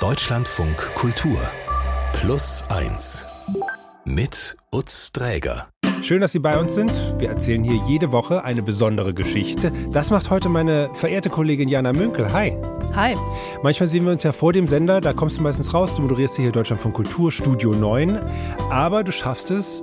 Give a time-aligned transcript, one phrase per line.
[0.00, 1.38] Deutschlandfunk Kultur
[2.14, 3.26] Plus 1
[4.06, 5.68] mit Utz Dräger.
[6.00, 6.90] Schön, dass Sie bei uns sind.
[7.18, 9.70] Wir erzählen hier jede Woche eine besondere Geschichte.
[9.92, 12.32] Das macht heute meine verehrte Kollegin Jana Münkel.
[12.32, 12.56] Hi.
[12.94, 13.14] Hi.
[13.62, 16.36] Manchmal sehen wir uns ja vor dem Sender, da kommst du meistens raus, du moderierst
[16.36, 18.18] hier Deutschland von Kultur, Studio 9.
[18.70, 19.82] Aber du schaffst es,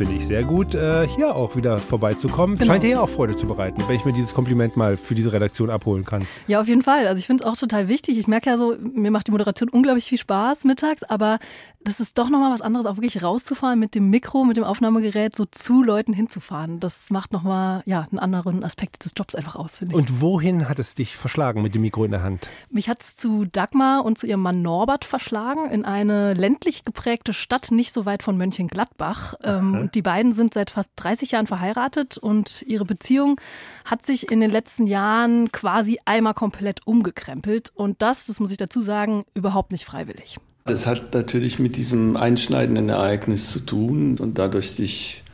[0.00, 2.56] finde ich sehr gut, äh, hier auch wieder vorbeizukommen.
[2.56, 2.72] Genau.
[2.72, 5.30] Scheint dir ja auch Freude zu bereiten, wenn ich mir dieses Kompliment mal für diese
[5.30, 6.26] Redaktion abholen kann.
[6.46, 7.06] Ja, auf jeden Fall.
[7.06, 8.16] Also ich finde es auch total wichtig.
[8.16, 11.38] Ich merke ja so, mir macht die Moderation unglaublich viel Spaß mittags, aber
[11.82, 15.34] das ist doch nochmal was anderes, auch wirklich rauszufahren mit dem Mikro, mit dem Aufnahmegerät,
[15.34, 16.78] so zu Leuten hinzufahren.
[16.78, 19.98] Das macht nochmal ja, einen anderen Aspekt des Jobs einfach aus, finde ich.
[19.98, 22.48] Und wohin hat es dich verschlagen mit dem Mikro in der Hand?
[22.70, 27.32] Mich hat es zu Dagmar und zu ihrem Mann Norbert verschlagen, in eine ländlich geprägte
[27.32, 29.34] Stadt, nicht so weit von Mönchengladbach.
[29.42, 33.40] Ähm, und die beiden sind seit fast 30 Jahren verheiratet und ihre Beziehung
[33.84, 37.72] hat sich in den letzten Jahren quasi einmal komplett umgekrempelt.
[37.74, 40.36] Und das, das muss ich dazu sagen, überhaupt nicht freiwillig.
[40.66, 45.24] Das hat natürlich mit diesem einschneidenden Ereignis zu tun und dadurch sich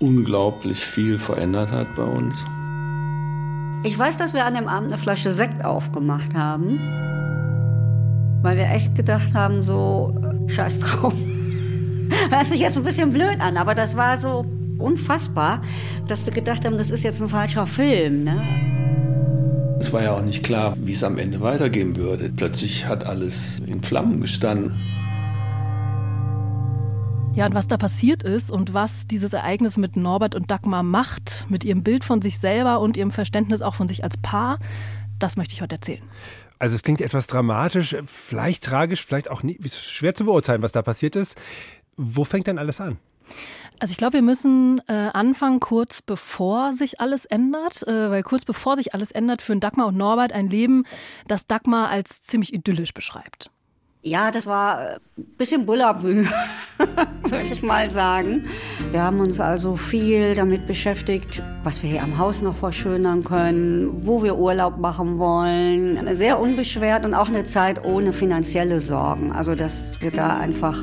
[0.00, 2.44] unglaublich viel verändert hat bei uns.
[3.84, 6.80] Ich weiß, dass wir an dem Abend eine Flasche Sekt aufgemacht haben,
[8.42, 10.12] weil wir echt gedacht haben, so
[10.48, 11.14] scheiß drauf.
[12.30, 14.44] Hört sich jetzt ein bisschen blöd an, aber das war so
[14.78, 15.62] unfassbar,
[16.08, 18.24] dass wir gedacht haben, das ist jetzt ein falscher Film.
[18.24, 18.42] Ne?
[19.80, 22.30] Es war ja auch nicht klar, wie es am Ende weitergehen würde.
[22.34, 24.74] Plötzlich hat alles in Flammen gestanden.
[27.32, 31.46] Ja, und was da passiert ist und was dieses Ereignis mit Norbert und Dagmar macht,
[31.48, 34.58] mit ihrem Bild von sich selber und ihrem Verständnis auch von sich als Paar,
[35.20, 36.02] das möchte ich heute erzählen.
[36.58, 40.82] Also es klingt etwas dramatisch, vielleicht tragisch, vielleicht auch nie, schwer zu beurteilen, was da
[40.82, 41.40] passiert ist.
[42.02, 42.98] Wo fängt denn alles an?
[43.78, 48.44] Also ich glaube, wir müssen äh, anfangen kurz bevor sich alles ändert, äh, weil kurz
[48.44, 50.84] bevor sich alles ändert, führen Dagmar und Norbert ein Leben,
[51.28, 53.50] das Dagmar als ziemlich idyllisch beschreibt.
[54.02, 54.86] Ja, das war ein
[55.18, 56.24] äh, bisschen Bullabü,
[57.24, 58.46] würde ich mal sagen.
[58.90, 64.06] Wir haben uns also viel damit beschäftigt, was wir hier am Haus noch verschönern können,
[64.06, 66.14] wo wir Urlaub machen wollen.
[66.14, 69.32] Sehr unbeschwert und auch eine Zeit ohne finanzielle Sorgen.
[69.32, 70.82] Also, dass wir da einfach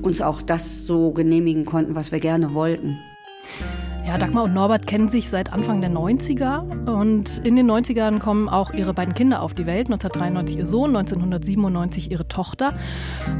[0.00, 2.98] uns auch das so genehmigen konnten, was wir gerne wollten.
[4.06, 8.50] Ja, Dagmar und Norbert kennen sich seit Anfang der 90er und in den 90ern kommen
[8.50, 9.86] auch ihre beiden Kinder auf die Welt.
[9.86, 12.74] 1993 ihr Sohn, 1997 ihre Tochter.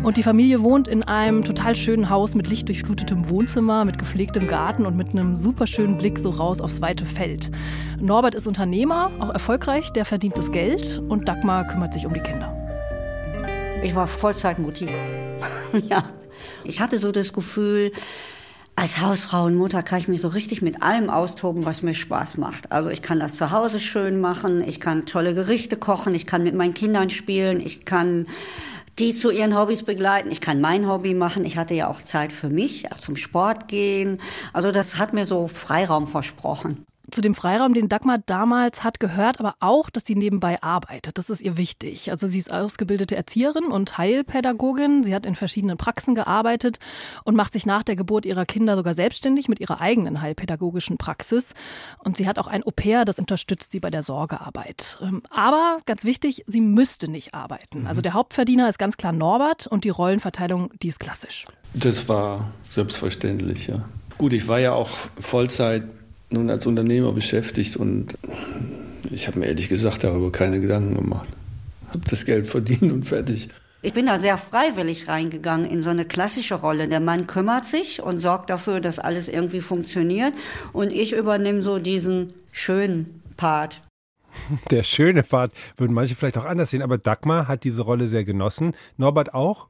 [0.03, 4.87] Und die Familie wohnt in einem total schönen Haus mit lichtdurchflutetem Wohnzimmer, mit gepflegtem Garten
[4.87, 7.51] und mit einem superschönen Blick so raus aufs weite Feld.
[8.01, 12.21] Norbert ist Unternehmer, auch erfolgreich, der verdient das Geld und Dagmar kümmert sich um die
[12.21, 12.57] Kinder.
[13.83, 14.89] Ich war Vollzeitmutti.
[15.89, 16.05] ja.
[16.65, 17.93] Ich hatte so das Gefühl,
[18.77, 22.39] als Hausfrau und Mutter kann ich mich so richtig mit allem austoben, was mir Spaß
[22.39, 22.73] macht.
[22.73, 26.43] Also ich kann das zu Hause schön machen, ich kann tolle Gerichte kochen, ich kann
[26.43, 28.27] mit meinen Kindern spielen, ich kann
[28.99, 30.31] die zu ihren Hobbys begleiten.
[30.31, 31.45] Ich kann mein Hobby machen.
[31.45, 34.21] Ich hatte ja auch Zeit für mich, auch zum Sport gehen.
[34.53, 39.41] Also das hat mir so Freiraum versprochen zu dem Freiraum, den Dagmar damals hat, gehört
[39.41, 41.17] aber auch, dass sie nebenbei arbeitet.
[41.17, 42.11] Das ist ihr wichtig.
[42.11, 45.05] Also sie ist ausgebildete Erzieherin und Heilpädagogin.
[45.05, 46.79] Sie hat in verschiedenen Praxen gearbeitet
[47.25, 51.55] und macht sich nach der Geburt ihrer Kinder sogar selbstständig mit ihrer eigenen heilpädagogischen Praxis.
[51.99, 54.99] Und sie hat auch ein Au-pair, das unterstützt sie bei der Sorgearbeit.
[55.01, 57.83] Ähm, aber ganz wichtig, sie müsste nicht arbeiten.
[57.83, 57.87] Mhm.
[57.87, 61.47] Also der Hauptverdiener ist ganz klar Norbert und die Rollenverteilung, die ist klassisch.
[61.75, 63.85] Das war selbstverständlich, ja.
[64.19, 65.85] Gut, ich war ja auch Vollzeit
[66.31, 68.15] nun als Unternehmer beschäftigt und
[69.11, 71.29] ich habe mir ehrlich gesagt darüber keine Gedanken gemacht.
[71.89, 73.49] Habe das Geld verdient und fertig.
[73.83, 76.89] Ich bin da sehr freiwillig reingegangen in so eine klassische Rolle.
[76.89, 80.33] Der Mann kümmert sich und sorgt dafür, dass alles irgendwie funktioniert
[80.73, 83.83] und ich übernehme so diesen schönen Part.
[84.71, 88.25] Der schöne Part würden manche vielleicht auch anders sehen, aber Dagmar hat diese Rolle sehr
[88.25, 88.75] genossen.
[88.97, 89.69] Norbert auch?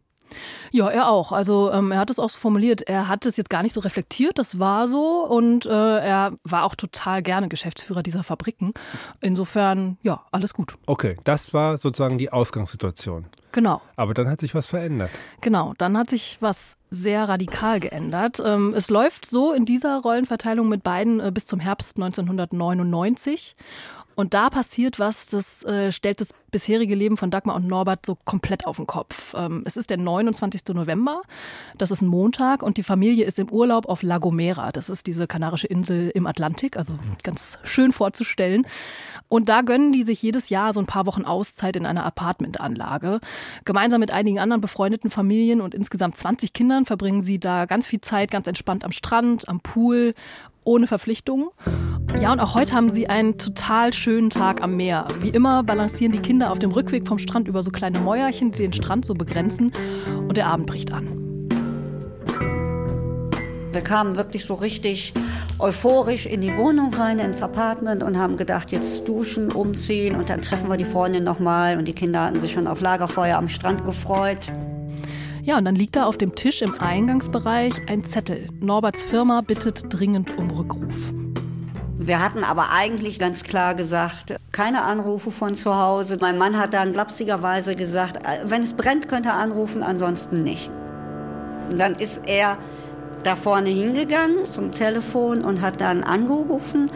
[0.71, 1.33] Ja, er auch.
[1.33, 2.83] Also ähm, er hat es auch so formuliert.
[2.83, 5.27] Er hat es jetzt gar nicht so reflektiert, das war so.
[5.27, 8.73] Und äh, er war auch total gerne Geschäftsführer dieser Fabriken.
[9.21, 10.77] Insofern, ja, alles gut.
[10.87, 13.27] Okay, das war sozusagen die Ausgangssituation.
[13.53, 13.81] Genau.
[13.97, 15.11] Aber dann hat sich was verändert.
[15.41, 18.41] Genau, dann hat sich was sehr radikal geändert.
[18.45, 23.57] Ähm, es läuft so in dieser Rollenverteilung mit beiden äh, bis zum Herbst 1999.
[24.17, 28.17] Und da passiert was, das äh, stellt das bisherige Leben von Dagmar und Norbert so
[28.25, 29.35] komplett auf den Kopf.
[29.37, 30.63] Ähm, es ist der 29.
[30.69, 31.23] November,
[31.79, 34.71] das ist ein Montag und die Familie ist im Urlaub auf La Gomera.
[34.73, 38.67] Das ist diese kanarische Insel im Atlantik, also ganz schön vorzustellen.
[39.29, 43.21] Und da gönnen die sich jedes Jahr so ein paar Wochen Auszeit in einer Apartmentanlage.
[43.65, 48.01] Gemeinsam mit einigen anderen befreundeten Familien und insgesamt 20 Kindern verbringen sie da ganz viel
[48.01, 50.15] Zeit ganz entspannt am Strand, am Pool
[50.65, 51.49] ohne Verpflichtungen.
[52.21, 55.09] Ja, und auch heute haben sie einen total schönen Tag am Meer.
[55.21, 58.63] Wie immer balancieren die Kinder auf dem Rückweg vom Strand über so kleine Mäuerchen, die
[58.63, 59.73] den Strand so begrenzen.
[60.21, 61.24] Und der Abend bricht an.
[63.75, 65.13] Wir kamen wirklich so richtig
[65.59, 70.43] euphorisch in die Wohnung rein, ins Apartment und haben gedacht, jetzt duschen, umziehen und dann
[70.43, 71.77] treffen wir die Freundin nochmal.
[71.77, 74.53] Und die Kinder hatten sich schon auf Lagerfeuer am Strand gefreut.
[75.43, 78.49] Ja, und dann liegt da auf dem Tisch im Eingangsbereich ein Zettel.
[78.61, 81.13] Norberts Firma bittet dringend um Rückruf.
[81.99, 86.17] Wir hatten aber eigentlich ganz klar gesagt, keine Anrufe von zu Hause.
[86.21, 90.71] Mein Mann hat dann glapsigerweise gesagt, wenn es brennt, könnt ihr anrufen, ansonsten nicht.
[91.71, 92.59] Und dann ist er
[93.25, 96.91] da vorne hingegangen zum Telefon und hat dann angerufen.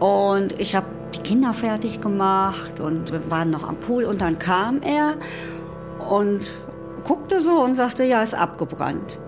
[0.00, 4.04] Und ich habe die Kinder fertig gemacht und wir waren noch am Pool.
[4.04, 5.14] Und dann kam er
[6.08, 6.52] und
[7.04, 9.18] guckte so und sagte, ja, ist abgebrannt.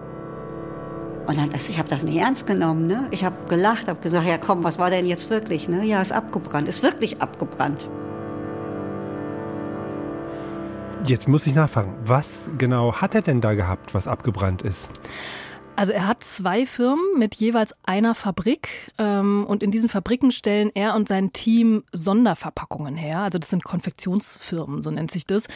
[1.26, 2.86] Und dann, ich habe das nicht ernst genommen.
[2.86, 3.06] Ne?
[3.10, 5.68] Ich habe gelacht, habe gesagt, ja komm, was war denn jetzt wirklich?
[5.68, 5.84] Ne?
[5.84, 7.88] Ja, ist abgebrannt, ist wirklich abgebrannt.
[11.06, 14.90] Jetzt muss ich nachfragen, was genau hat er denn da gehabt, was abgebrannt ist?
[15.76, 20.70] Also er hat zwei Firmen mit jeweils einer Fabrik ähm, und in diesen Fabriken stellen
[20.72, 23.20] er und sein Team Sonderverpackungen her.
[23.20, 25.48] Also das sind Konfektionsfirmen, so nennt sich das.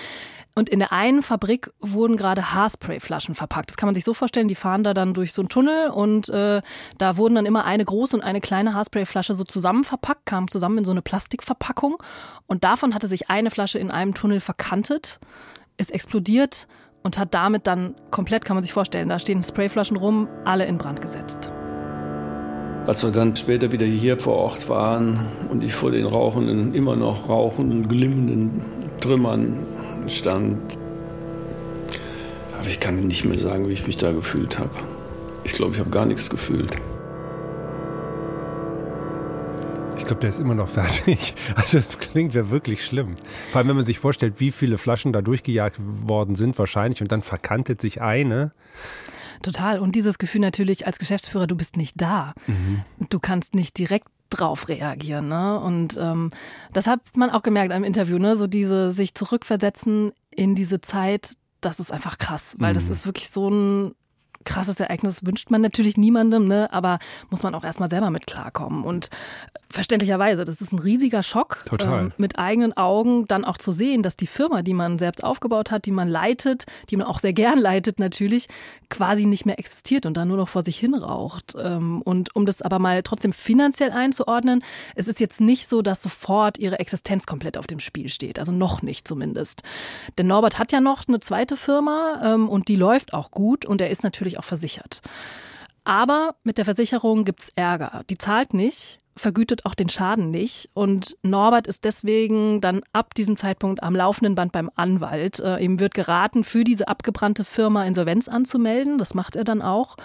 [0.56, 3.70] Und in der einen Fabrik wurden gerade Haarsprayflaschen verpackt.
[3.70, 6.28] Das kann man sich so vorstellen, die fahren da dann durch so einen Tunnel und
[6.30, 6.62] äh,
[6.98, 10.78] da wurden dann immer eine große und eine kleine Haarsprayflasche so zusammen verpackt, kamen zusammen
[10.78, 12.02] in so eine Plastikverpackung.
[12.48, 15.20] Und davon hatte sich eine Flasche in einem Tunnel verkantet,
[15.76, 16.66] ist explodiert
[17.08, 20.76] und hat damit dann komplett, kann man sich vorstellen, da stehen Sprayflaschen rum, alle in
[20.76, 21.50] Brand gesetzt.
[22.86, 26.96] Als wir dann später wieder hier vor Ort waren und ich vor den rauchenden, immer
[26.96, 28.62] noch rauchenden, glimmenden
[29.00, 29.56] Trümmern
[30.06, 30.76] stand,
[32.58, 34.68] aber ich kann nicht mehr sagen, wie ich mich da gefühlt habe.
[35.44, 36.76] Ich glaube, ich habe gar nichts gefühlt.
[40.08, 41.34] Glaube, der ist immer noch fertig.
[41.54, 43.14] Also das klingt ja wirklich schlimm.
[43.50, 47.12] Vor allem, wenn man sich vorstellt, wie viele Flaschen da durchgejagt worden sind wahrscheinlich und
[47.12, 48.52] dann verkantet sich eine.
[49.42, 49.78] Total.
[49.78, 52.34] Und dieses Gefühl natürlich als Geschäftsführer, du bist nicht da.
[52.46, 52.82] Mhm.
[53.08, 55.28] Du kannst nicht direkt drauf reagieren.
[55.28, 55.60] Ne?
[55.60, 56.30] Und ähm,
[56.72, 58.36] das hat man auch gemerkt im Interview, ne?
[58.36, 62.74] so diese sich zurückversetzen in diese Zeit, das ist einfach krass, weil mhm.
[62.74, 63.94] das ist wirklich so ein
[64.44, 66.72] krasses Ereignis wünscht man natürlich niemandem, ne?
[66.72, 66.98] aber
[67.30, 68.82] muss man auch erstmal selber mit klarkommen.
[68.84, 69.10] Und
[69.70, 72.04] verständlicherweise, das ist ein riesiger Schock, Total.
[72.04, 75.70] Ähm, mit eigenen Augen dann auch zu sehen, dass die Firma, die man selbst aufgebaut
[75.70, 78.48] hat, die man leitet, die man auch sehr gern leitet natürlich,
[78.88, 81.54] quasi nicht mehr existiert und dann nur noch vor sich hin raucht.
[81.58, 86.02] Ähm, und um das aber mal trotzdem finanziell einzuordnen, es ist jetzt nicht so, dass
[86.02, 88.38] sofort ihre Existenz komplett auf dem Spiel steht.
[88.38, 89.62] Also noch nicht zumindest.
[90.16, 93.80] Denn Norbert hat ja noch eine zweite Firma ähm, und die läuft auch gut und
[93.80, 95.02] er ist natürlich auch versichert.
[95.88, 98.04] Aber mit der Versicherung gibt's Ärger.
[98.10, 100.70] Die zahlt nicht, vergütet auch den Schaden nicht.
[100.74, 105.40] Und Norbert ist deswegen dann ab diesem Zeitpunkt am laufenden Band beim Anwalt.
[105.40, 108.98] Äh, ihm wird geraten, für diese abgebrannte Firma Insolvenz anzumelden.
[108.98, 109.96] Das macht er dann auch.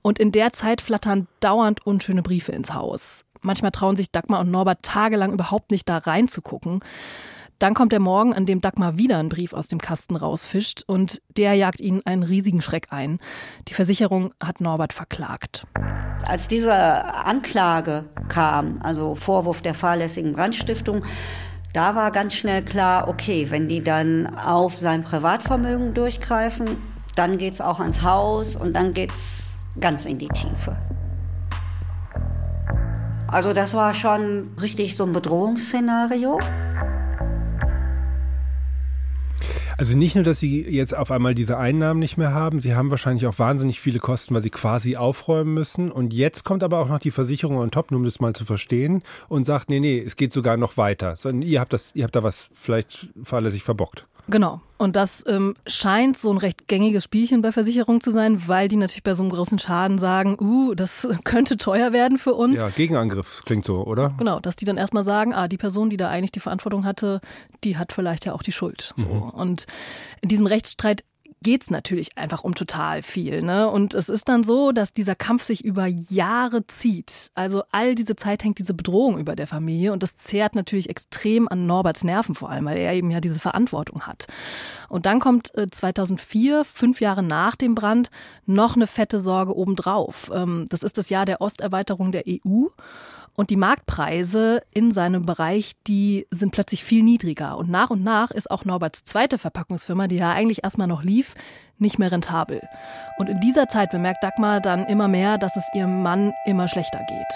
[0.00, 3.24] Und in der Zeit flattern dauernd unschöne Briefe ins Haus.
[3.40, 6.80] Manchmal trauen sich Dagmar und Norbert tagelang überhaupt nicht da reinzugucken.
[7.58, 11.22] Dann kommt der Morgen, an dem Dagmar wieder einen Brief aus dem Kasten rausfischt und
[11.36, 13.18] der jagt ihnen einen riesigen Schreck ein.
[13.68, 15.64] Die Versicherung hat Norbert verklagt.
[16.26, 21.04] Als diese Anklage kam, also Vorwurf der fahrlässigen Brandstiftung,
[21.72, 26.76] da war ganz schnell klar, okay, wenn die dann auf sein Privatvermögen durchgreifen,
[27.16, 30.76] dann geht es auch ans Haus und dann geht es ganz in die Tiefe.
[33.26, 36.38] Also das war schon richtig so ein Bedrohungsszenario.
[39.78, 42.90] Also nicht nur, dass Sie jetzt auf einmal diese Einnahmen nicht mehr haben, Sie haben
[42.90, 45.90] wahrscheinlich auch wahnsinnig viele Kosten, weil Sie quasi aufräumen müssen.
[45.90, 48.44] Und jetzt kommt aber auch noch die Versicherung on top, nur um das mal zu
[48.44, 51.16] verstehen, und sagt, nee, nee, es geht sogar noch weiter.
[51.16, 54.06] Sondern ihr habt das, ihr habt da was vielleicht fahrlässig verbockt.
[54.28, 54.60] Genau.
[54.78, 58.76] Und das ähm, scheint so ein recht gängiges Spielchen bei Versicherungen zu sein, weil die
[58.76, 62.58] natürlich bei so einem großen Schaden sagen, uh, das könnte teuer werden für uns.
[62.58, 64.14] Ja, Gegenangriff klingt so, oder?
[64.18, 67.20] Genau, dass die dann erstmal sagen, ah, die Person, die da eigentlich die Verantwortung hatte,
[67.62, 68.92] die hat vielleicht ja auch die Schuld.
[68.96, 69.06] So.
[69.06, 69.30] Mhm.
[69.30, 69.61] Und
[70.20, 71.04] in diesem Rechtsstreit
[71.42, 73.42] geht es natürlich einfach um total viel.
[73.42, 73.68] Ne?
[73.68, 77.30] Und es ist dann so, dass dieser Kampf sich über Jahre zieht.
[77.34, 81.48] Also all diese Zeit hängt diese Bedrohung über der Familie und das zehrt natürlich extrem
[81.48, 84.26] an Norberts Nerven vor allem, weil er eben ja diese Verantwortung hat.
[84.88, 88.10] Und dann kommt 2004, äh, fünf Jahre nach dem Brand,
[88.46, 90.30] noch eine fette Sorge obendrauf.
[90.32, 92.66] Ähm, das ist das Jahr der Osterweiterung der EU.
[93.34, 97.56] Und die Marktpreise in seinem Bereich, die sind plötzlich viel niedriger.
[97.56, 101.34] Und nach und nach ist auch Norberts zweite Verpackungsfirma, die ja eigentlich erstmal noch lief,
[101.78, 102.60] nicht mehr rentabel.
[103.18, 107.00] Und in dieser Zeit bemerkt Dagmar dann immer mehr, dass es ihrem Mann immer schlechter
[107.08, 107.26] geht.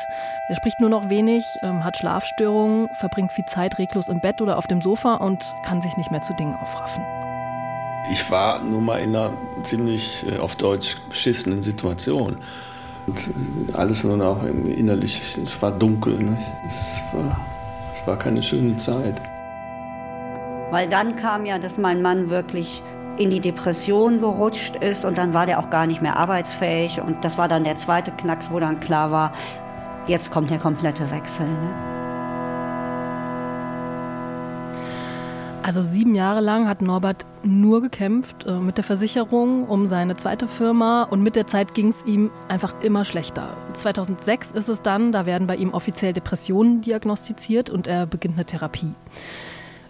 [0.48, 4.58] Er spricht nur noch wenig, ähm, hat Schlafstörungen, verbringt viel Zeit reglos im Bett oder
[4.58, 7.02] auf dem Sofa und kann sich nicht mehr zu Dingen aufraffen.
[8.12, 9.32] Ich war nun mal in einer
[9.64, 12.36] ziemlich äh, auf Deutsch beschissenen Situation.
[13.06, 16.18] Und alles nur noch innerlich, es war dunkel.
[16.18, 16.36] Ne?
[16.68, 17.36] Es, war,
[17.94, 19.20] es war keine schöne Zeit.
[20.70, 22.82] Weil dann kam ja, dass mein Mann wirklich
[23.18, 27.00] in die Depression gerutscht ist und dann war der auch gar nicht mehr arbeitsfähig.
[27.00, 29.32] Und das war dann der zweite Knacks, wo dann klar war,
[30.06, 31.46] jetzt kommt der komplette Wechsel.
[31.46, 31.95] Ne?
[35.66, 40.46] Also sieben Jahre lang hat Norbert nur gekämpft äh, mit der Versicherung um seine zweite
[40.46, 43.56] Firma und mit der Zeit ging es ihm einfach immer schlechter.
[43.72, 48.44] 2006 ist es dann, da werden bei ihm offiziell Depressionen diagnostiziert und er beginnt eine
[48.44, 48.94] Therapie.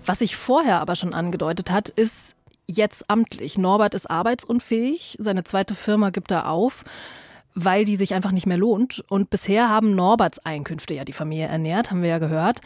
[0.06, 3.58] Was sich vorher aber schon angedeutet hat, ist jetzt amtlich.
[3.58, 6.84] Norbert ist arbeitsunfähig, seine zweite Firma gibt er auf
[7.58, 9.02] weil die sich einfach nicht mehr lohnt.
[9.08, 12.60] Und bisher haben Norberts Einkünfte ja die Familie ernährt, haben wir ja gehört.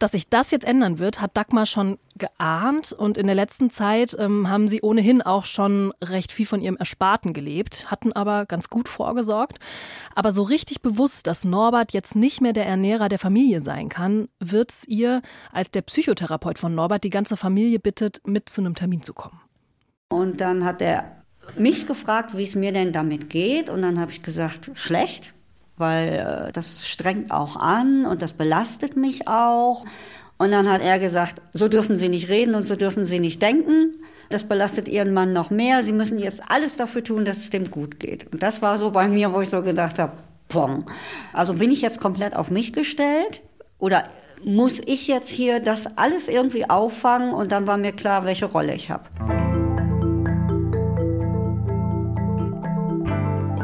[0.00, 4.16] Dass sich das jetzt ändern wird, hat Dagmar schon geahnt und in der letzten Zeit
[4.18, 8.70] ähm, haben sie ohnehin auch schon recht viel von ihrem Ersparten gelebt, hatten aber ganz
[8.70, 9.58] gut vorgesorgt.
[10.14, 14.28] Aber so richtig bewusst, dass Norbert jetzt nicht mehr der Ernährer der Familie sein kann,
[14.38, 15.20] wird es ihr,
[15.52, 19.38] als der Psychotherapeut von Norbert die ganze Familie bittet, mit zu einem Termin zu kommen.
[20.08, 21.24] Und dann hat er
[21.58, 23.68] mich gefragt, wie es mir denn damit geht.
[23.68, 25.34] Und dann habe ich gesagt, schlecht
[25.80, 29.84] weil äh, das strengt auch an und das belastet mich auch.
[30.38, 33.42] Und dann hat er gesagt, so dürfen Sie nicht reden und so dürfen Sie nicht
[33.42, 33.96] denken.
[34.30, 35.82] Das belastet Ihren Mann noch mehr.
[35.82, 38.32] Sie müssen jetzt alles dafür tun, dass es dem gut geht.
[38.32, 40.12] Und das war so bei mir, wo ich so gedacht habe,
[40.48, 40.86] pong.
[41.32, 43.42] Also bin ich jetzt komplett auf mich gestellt
[43.78, 44.04] oder
[44.44, 47.34] muss ich jetzt hier das alles irgendwie auffangen?
[47.34, 49.04] Und dann war mir klar, welche Rolle ich habe.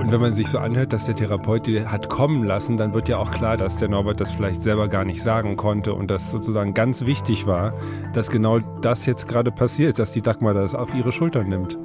[0.07, 3.09] Und wenn man sich so anhört, dass der Therapeut die hat kommen lassen, dann wird
[3.09, 6.31] ja auch klar, dass der Norbert das vielleicht selber gar nicht sagen konnte und dass
[6.31, 7.75] sozusagen ganz wichtig war,
[8.13, 11.77] dass genau das jetzt gerade passiert, dass die Dagmar das auf ihre Schultern nimmt.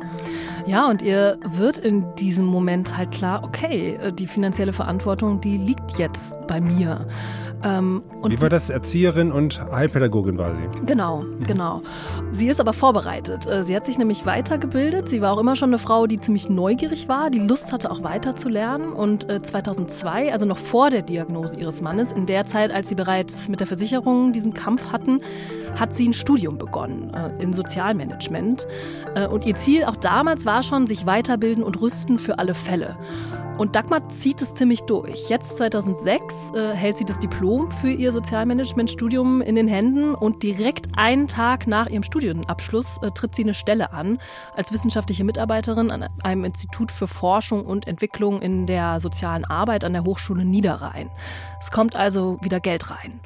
[0.68, 5.58] Ja, und ihr wird in diesem Moment halt klar, okay, äh, die finanzielle Verantwortung, die
[5.58, 7.08] liegt jetzt bei mir.
[7.64, 8.70] Ähm, Wie war das?
[8.70, 10.86] Erzieherin und Heilpädagogin war sie?
[10.86, 11.44] Genau, mhm.
[11.44, 11.82] genau.
[12.32, 13.48] Sie ist aber vorbereitet.
[13.48, 15.10] Äh, sie hat sich nämlich weitergebildet.
[15.10, 18.04] Sie war auch immer schon eine Frau, die ziemlich neugierig war, die Lust hatte, auch
[18.04, 18.94] weiter zu lernen.
[18.94, 22.96] Und 2002, äh, also noch vor der Diagnose ihres Mannes, in der Zeit, als sie
[22.96, 25.22] bereits mit der Versicherung diesen Kampf hatten,
[25.80, 28.68] hat sie ein Studium begonnen äh, in Sozialmanagement.
[29.30, 32.96] Und ihr Ziel auch damals war schon, sich weiterbilden und rüsten für alle Fälle.
[33.62, 35.30] Und Dagmar zieht es ziemlich durch.
[35.30, 40.88] Jetzt 2006 äh, hält sie das Diplom für ihr Sozialmanagementstudium in den Händen und direkt
[40.98, 44.18] einen Tag nach ihrem Studienabschluss äh, tritt sie eine Stelle an
[44.56, 49.94] als wissenschaftliche Mitarbeiterin an einem Institut für Forschung und Entwicklung in der sozialen Arbeit an
[49.94, 51.12] der Hochschule Niederrhein.
[51.60, 53.20] Es kommt also wieder Geld rein.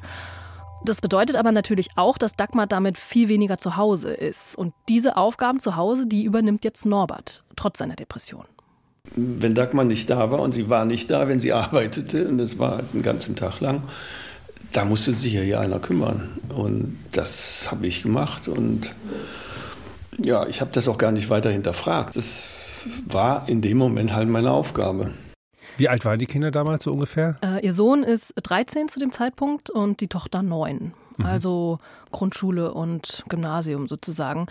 [0.84, 4.54] Das bedeutet aber natürlich auch, dass Dagmar damit viel weniger zu Hause ist.
[4.58, 8.44] Und diese Aufgaben zu Hause, die übernimmt jetzt Norbert, trotz seiner Depression
[9.14, 12.58] wenn Dagmar nicht da war und sie war nicht da, wenn sie arbeitete, und das
[12.58, 13.82] war den ganzen Tag lang,
[14.72, 16.38] da musste sich ja hier einer kümmern.
[16.48, 18.48] Und das habe ich gemacht.
[18.48, 18.94] Und
[20.18, 22.16] ja, ich habe das auch gar nicht weiter hinterfragt.
[22.16, 25.12] Das war in dem Moment halt meine Aufgabe.
[25.76, 27.36] Wie alt waren die Kinder damals so ungefähr?
[27.42, 30.92] Äh, ihr Sohn ist 13 zu dem Zeitpunkt und die Tochter 9.
[31.16, 31.26] Mhm.
[31.26, 31.78] Also
[32.12, 34.46] Grundschule und Gymnasium sozusagen.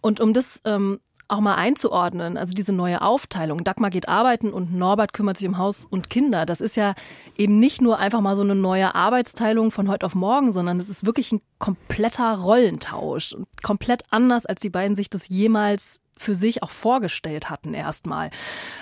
[0.00, 3.64] Und um das ähm, auch mal einzuordnen, also diese neue Aufteilung.
[3.64, 6.46] Dagmar geht arbeiten und Norbert kümmert sich um Haus und Kinder.
[6.46, 6.94] Das ist ja
[7.36, 10.88] eben nicht nur einfach mal so eine neue Arbeitsteilung von heute auf morgen, sondern es
[10.88, 13.36] ist wirklich ein kompletter Rollentausch.
[13.62, 18.30] Komplett anders, als die beiden sich das jemals für sich auch vorgestellt hatten erstmal.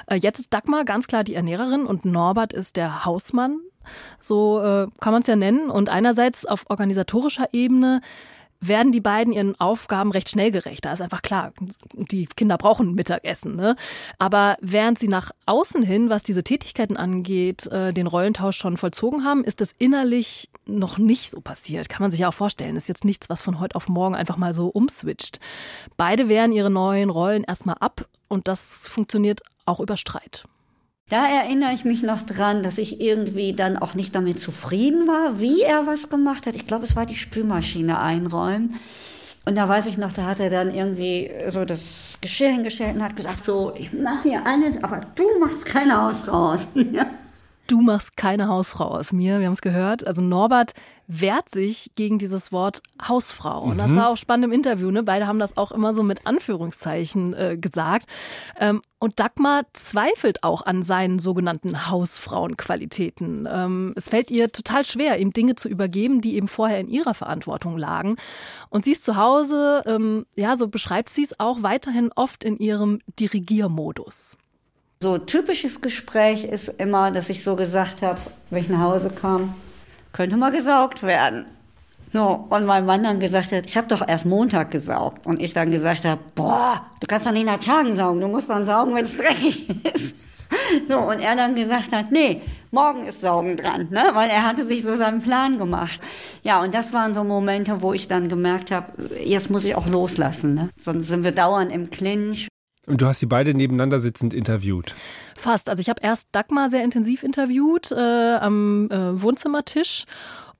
[0.07, 3.59] Äh, jetzt ist Dagmar ganz klar die Ernährerin und Norbert ist der Hausmann.
[4.21, 5.71] So äh, kann man es ja nennen.
[5.71, 8.01] Und einerseits auf organisatorischer Ebene
[8.66, 10.85] werden die beiden ihren Aufgaben recht schnell gerecht.
[10.85, 11.52] Da ist einfach klar,
[11.94, 13.56] die Kinder brauchen Mittagessen.
[13.56, 13.76] Ne?
[14.18, 19.25] Aber während sie nach außen hin, was diese Tätigkeiten angeht, äh, den Rollentausch schon vollzogen
[19.25, 21.88] haben, ist das innerlich noch nicht so passiert.
[21.88, 22.76] Kann man sich ja auch vorstellen.
[22.76, 25.40] Ist jetzt nichts, was von heute auf morgen einfach mal so umswitcht.
[25.97, 30.44] Beide wehren ihre neuen Rollen erstmal ab und das funktioniert auch über Streit.
[31.11, 35.39] Da erinnere ich mich noch dran, dass ich irgendwie dann auch nicht damit zufrieden war,
[35.39, 36.57] wie er was gemacht hat.
[36.57, 38.81] Ich glaube, es war die Spülmaschine einräumen.
[39.45, 43.03] Und da weiß ich noch, da hat er dann irgendwie so das Geschirr hingestellt und
[43.03, 46.67] hat gesagt, so, ich mache hier alles, aber du machst kein Haus raus.
[47.66, 49.40] du machst keine Hausfrau aus mir.
[49.40, 50.06] Wir haben es gehört.
[50.06, 50.75] Also Norbert
[51.06, 53.62] wehrt sich gegen dieses Wort Hausfrau.
[53.62, 53.97] Und das mhm.
[53.97, 54.90] war auch spannend im Interview.
[54.90, 55.02] Ne?
[55.02, 58.06] Beide haben das auch immer so mit Anführungszeichen äh, gesagt.
[58.59, 63.47] Ähm, und Dagmar zweifelt auch an seinen sogenannten Hausfrauenqualitäten.
[63.50, 67.14] Ähm, es fällt ihr total schwer, ihm Dinge zu übergeben, die eben vorher in ihrer
[67.14, 68.16] Verantwortung lagen.
[68.71, 72.56] Und sie ist zu Hause, ähm, ja, so beschreibt sie es auch weiterhin oft in
[72.56, 74.38] ihrem Dirigiermodus.
[75.05, 78.19] So typisches Gespräch ist immer, dass ich so gesagt habe,
[78.49, 79.55] wenn ich nach Hause kam,
[80.15, 81.45] könnte mal gesaugt werden.
[82.15, 85.27] So, und mein Mann dann gesagt hat, ich habe doch erst Montag gesaugt.
[85.27, 88.49] Und ich dann gesagt habe, boah, du kannst doch nicht nach Tagen saugen, du musst
[88.49, 90.17] dann saugen, wenn es dreckig ist.
[90.89, 94.05] So, und er dann gesagt hat, nee, morgen ist Saugen dran, ne?
[94.15, 96.01] weil er hatte sich so seinen Plan gemacht.
[96.45, 98.87] Ja, und das waren so Momente, wo ich dann gemerkt habe,
[99.23, 100.71] jetzt muss ich auch loslassen, ne?
[100.79, 102.49] sonst sind wir dauernd im Clinch.
[102.87, 104.95] Und du hast sie beide nebeneinander sitzend interviewt.
[105.37, 105.69] Fast.
[105.69, 110.05] Also ich habe erst Dagmar sehr intensiv interviewt äh, am äh, Wohnzimmertisch.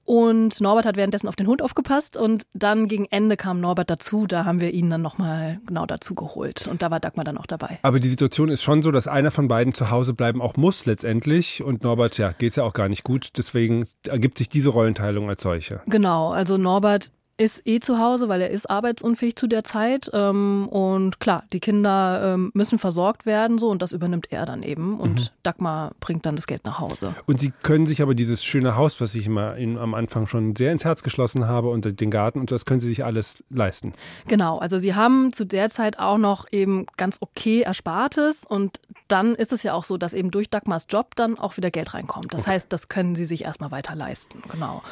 [0.05, 4.27] Und Norbert hat währenddessen auf den Hund aufgepasst und dann gegen Ende kam Norbert dazu.
[4.27, 6.67] Da haben wir ihn dann nochmal genau dazu geholt.
[6.67, 7.79] Und da war Dagmar dann auch dabei.
[7.83, 10.85] Aber die Situation ist schon so, dass einer von beiden zu Hause bleiben auch muss
[10.85, 11.63] letztendlich.
[11.63, 13.31] Und Norbert, ja, geht es ja auch gar nicht gut.
[13.39, 15.81] Deswegen ergibt sich diese Rollenteilung als solche.
[15.87, 20.11] Genau, also Norbert ist eh zu Hause, weil er ist arbeitsunfähig zu der Zeit.
[20.13, 24.63] Ähm, und klar, die Kinder ähm, müssen versorgt werden, so und das übernimmt er dann
[24.63, 25.01] eben.
[25.01, 25.29] Und mhm.
[25.43, 27.15] Dagmar bringt dann das Geld nach Hause.
[27.27, 30.55] Und sie können sich aber dieses schöne Haus, was ich immer Ihnen am Anfang schon
[30.55, 33.93] sehr ins Herz geschlossen habe, und den Garten und das können sie sich alles leisten.
[34.29, 39.35] Genau, also sie haben zu der Zeit auch noch eben ganz okay Erspartes und dann
[39.35, 42.33] ist es ja auch so, dass eben durch Dagmars Job dann auch wieder Geld reinkommt.
[42.33, 42.53] Das okay.
[42.53, 44.43] heißt, das können sie sich erstmal weiter leisten.
[44.51, 44.83] Genau.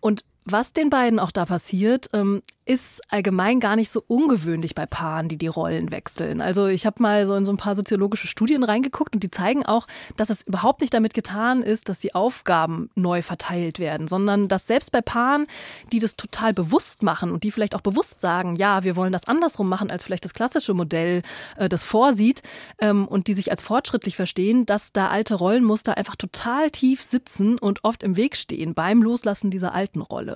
[0.00, 4.86] Und was den beiden auch da passiert, ähm, ist allgemein gar nicht so ungewöhnlich bei
[4.86, 6.40] Paaren, die die Rollen wechseln.
[6.40, 9.66] Also ich habe mal so in so ein paar soziologische Studien reingeguckt und die zeigen
[9.66, 9.86] auch,
[10.16, 14.66] dass es überhaupt nicht damit getan ist, dass die Aufgaben neu verteilt werden, sondern dass
[14.66, 15.46] selbst bei Paaren,
[15.92, 19.28] die das total bewusst machen und die vielleicht auch bewusst sagen, ja, wir wollen das
[19.28, 21.22] andersrum machen, als vielleicht das klassische Modell
[21.56, 22.42] äh, das vorsieht
[22.78, 27.58] ähm, und die sich als fortschrittlich verstehen, dass da alte Rollenmuster einfach total tief sitzen
[27.58, 30.33] und oft im Weg stehen beim Loslassen dieser alten Rolle.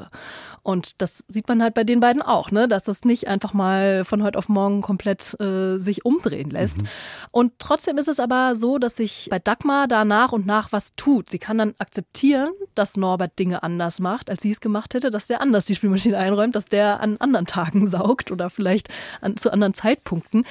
[0.63, 2.69] Und das sieht man halt bei den beiden beiden auch, ne?
[2.69, 6.79] dass das nicht einfach mal von heute auf morgen komplett äh, sich umdrehen lässt.
[6.79, 6.89] Mhm.
[7.31, 10.95] Und trotzdem ist es aber so, dass sich bei Dagmar da nach und nach was
[10.97, 11.29] tut.
[11.29, 15.27] Sie kann dann akzeptieren, dass Norbert Dinge anders macht, als sie es gemacht hätte, dass
[15.27, 18.89] der anders die Spielmaschine einräumt, dass der an anderen Tagen saugt oder vielleicht
[19.21, 20.45] an, zu anderen Zeitpunkten.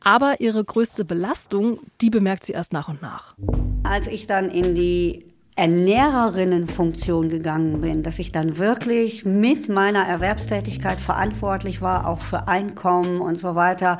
[0.00, 3.34] Aber ihre größte Belastung, die bemerkt sie erst nach und nach.
[3.82, 11.00] Als ich dann in die Ernährerinnenfunktion gegangen bin, dass ich dann wirklich mit meiner Erwerbstätigkeit
[11.00, 13.96] verantwortlich war, auch für Einkommen und so weiter.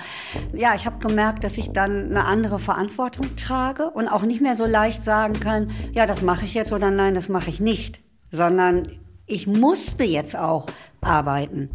[0.52, 4.54] Ja, ich habe gemerkt, dass ich dann eine andere Verantwortung trage und auch nicht mehr
[4.54, 8.00] so leicht sagen kann, ja, das mache ich jetzt oder nein, das mache ich nicht,
[8.30, 8.92] sondern
[9.24, 10.66] ich musste jetzt auch
[11.00, 11.70] arbeiten.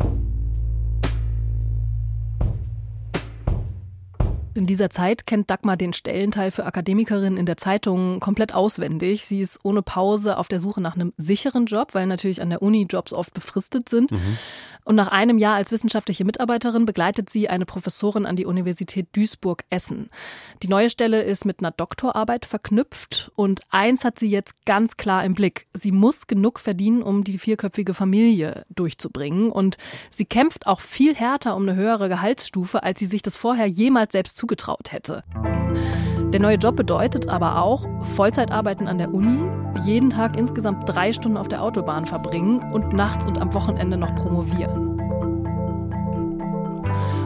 [4.54, 9.26] In dieser Zeit kennt Dagmar den Stellenteil für Akademikerinnen in der Zeitung komplett auswendig.
[9.26, 12.62] Sie ist ohne Pause auf der Suche nach einem sicheren Job, weil natürlich an der
[12.62, 14.12] Uni Jobs oft befristet sind.
[14.12, 14.38] Mhm.
[14.84, 20.10] Und nach einem Jahr als wissenschaftliche Mitarbeiterin begleitet sie eine Professorin an die Universität Duisburg-Essen.
[20.64, 25.24] Die neue Stelle ist mit einer Doktorarbeit verknüpft und eins hat sie jetzt ganz klar
[25.24, 25.68] im Blick.
[25.74, 29.52] Sie muss genug verdienen, um die vierköpfige Familie durchzubringen.
[29.52, 29.78] Und
[30.10, 34.14] sie kämpft auch viel härter um eine höhere Gehaltsstufe, als sie sich das vorher jemals
[34.14, 35.24] selbst zugetraut hätte.
[36.34, 39.40] Der neue Job bedeutet aber auch Vollzeitarbeiten an der Uni,
[39.86, 44.16] jeden Tag insgesamt drei Stunden auf der Autobahn verbringen und nachts und am Wochenende noch
[44.16, 45.00] promovieren.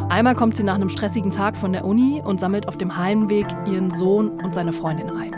[0.10, 3.47] Einmal kommt sie nach einem stressigen Tag von der Uni und sammelt auf dem Heimweg
[3.65, 5.34] ihren Sohn und seine Freundin ein.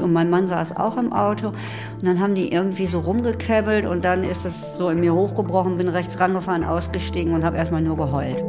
[0.00, 4.04] Und mein Mann saß auch im Auto und dann haben die irgendwie so rumgekäbbelt und
[4.04, 7.96] dann ist es so in mir hochgebrochen, bin rechts rangefahren, ausgestiegen und habe erstmal nur
[7.96, 8.42] geheult.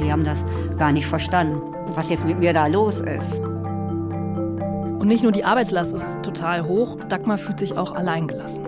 [0.00, 0.44] Die haben das
[0.78, 3.38] gar nicht verstanden was jetzt mit mir da los ist.
[3.40, 8.64] Und nicht nur die Arbeitslast ist total hoch, Dagmar fühlt sich auch alleingelassen.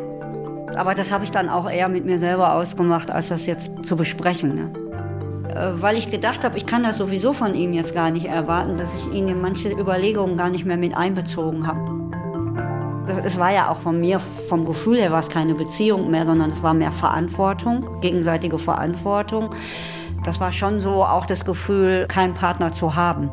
[0.76, 3.96] Aber das habe ich dann auch eher mit mir selber ausgemacht, als das jetzt zu
[3.96, 4.54] besprechen.
[4.54, 5.54] Ne?
[5.54, 8.78] Äh, weil ich gedacht habe, ich kann das sowieso von ihm jetzt gar nicht erwarten,
[8.78, 11.92] dass ich ihn in manche Überlegungen gar nicht mehr mit einbezogen habe.
[13.24, 16.50] Es war ja auch von mir, vom Gefühl her war es keine Beziehung mehr, sondern
[16.50, 19.50] es war mehr Verantwortung, gegenseitige Verantwortung.
[20.24, 23.30] Das war schon so auch das Gefühl, keinen Partner zu haben.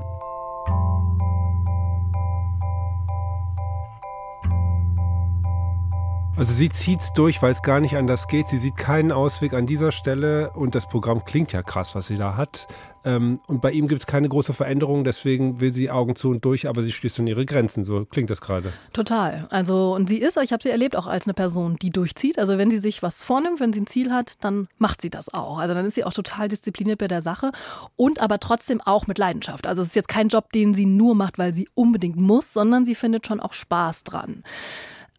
[6.40, 8.48] Also sie zieht es durch, weil es gar nicht anders geht.
[8.48, 12.16] Sie sieht keinen Ausweg an dieser Stelle und das Programm klingt ja krass, was sie
[12.16, 12.66] da hat.
[13.04, 16.46] Ähm, und bei ihm gibt es keine große Veränderung, deswegen will sie Augen zu und
[16.46, 17.84] durch, aber sie stößt an ihre Grenzen.
[17.84, 18.72] So klingt das gerade.
[18.94, 19.48] Total.
[19.50, 22.40] Also, und sie ist, ich habe sie erlebt, auch als eine Person, die durchzieht.
[22.40, 25.34] Also, wenn sie sich was vornimmt, wenn sie ein Ziel hat, dann macht sie das
[25.34, 25.58] auch.
[25.58, 27.52] Also, dann ist sie auch total diszipliniert bei der Sache
[27.98, 29.68] und aber trotzdem auch mit Leidenschaft.
[29.68, 32.86] Also, es ist jetzt kein Job, den sie nur macht, weil sie unbedingt muss, sondern
[32.86, 34.44] sie findet schon auch Spaß dran.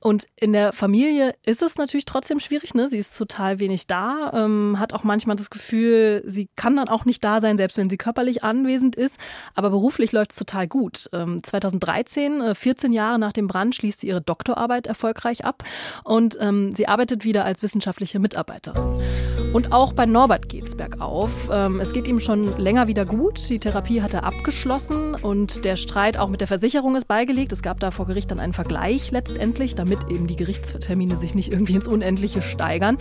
[0.03, 2.89] Und in der Familie ist es natürlich trotzdem schwierig, ne?
[2.89, 7.05] Sie ist total wenig da, ähm, hat auch manchmal das Gefühl, sie kann dann auch
[7.05, 9.19] nicht da sein, selbst wenn sie körperlich anwesend ist.
[9.55, 11.11] Aber beruflich läuft es total gut.
[11.13, 15.65] Ähm, 2013, äh, 14 Jahre nach dem Brand, schließt sie ihre Doktorarbeit erfolgreich ab
[16.05, 19.03] und ähm, sie arbeitet wieder als wissenschaftliche Mitarbeiterin.
[19.53, 21.51] Und auch bei Norbert geht es bergauf.
[21.53, 23.49] Ähm, es geht ihm schon länger wieder gut.
[23.51, 27.51] Die Therapie hat er abgeschlossen und der Streit auch mit der Versicherung ist beigelegt.
[27.51, 31.35] Es gab da vor Gericht dann einen Vergleich letztendlich, damit damit eben die Gerichtstermine sich
[31.35, 32.97] nicht irgendwie ins Unendliche steigern.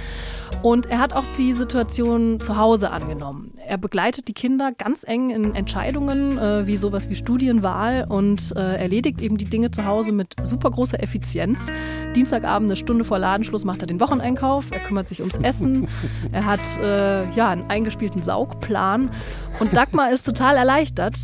[0.64, 3.54] Und er hat auch die Situation zu Hause angenommen.
[3.66, 8.78] Er begleitet die Kinder ganz eng in Entscheidungen, äh, wie sowas wie Studienwahl und äh,
[8.78, 11.68] erledigt eben die Dinge zu Hause mit super großer Effizienz.
[12.16, 15.88] Dienstagabend, eine Stunde vor Ladenschluss, macht er den Wocheneinkauf, er kümmert sich ums Essen,
[16.32, 19.12] er hat äh, ja, einen eingespielten Saugplan.
[19.60, 21.16] Und Dagmar ist total erleichtert,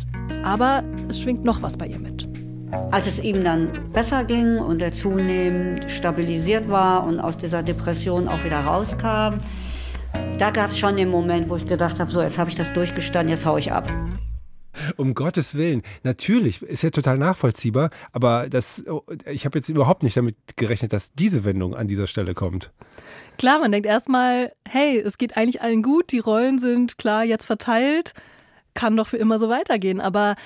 [0.44, 2.35] aber es schwingt noch was bei ihr mit.
[2.90, 8.28] Als es ihm dann besser ging und er zunehmend stabilisiert war und aus dieser Depression
[8.28, 9.38] auch wieder rauskam,
[10.38, 12.72] da gab es schon den Moment, wo ich gedacht habe, so jetzt habe ich das
[12.72, 13.88] durchgestanden, jetzt haue ich ab.
[14.96, 15.82] Um Gottes Willen.
[16.02, 18.84] Natürlich, ist ja total nachvollziehbar, aber das,
[19.30, 22.72] ich habe jetzt überhaupt nicht damit gerechnet, dass diese Wendung an dieser Stelle kommt.
[23.38, 27.44] Klar, man denkt erstmal, hey, es geht eigentlich allen gut, die Rollen sind klar jetzt
[27.44, 28.12] verteilt,
[28.74, 30.00] kann doch für immer so weitergehen.
[30.00, 30.36] Aber